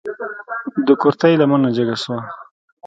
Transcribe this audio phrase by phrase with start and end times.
[0.87, 2.17] د کورتۍ لمنه جګه شوه.